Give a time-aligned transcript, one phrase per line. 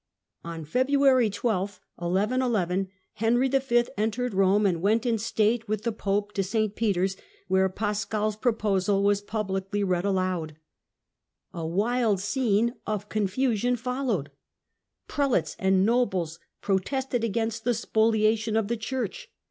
[0.43, 3.83] On February 12, 1111, Henry V.
[3.95, 9.03] entered Rome and went in state with the Pope to St Peter's, where Paschal's proposal
[9.03, 10.55] was publicly read aloud.
[11.53, 14.31] A wild scene of con fusion followed.
[15.07, 19.29] Prelates and nobles protested against the spoliation of the Church.